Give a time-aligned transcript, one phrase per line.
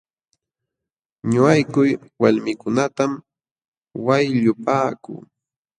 [1.31, 1.81] Ñuqayku
[2.21, 3.11] walmiikunatam
[4.05, 5.13] wayllupaaku.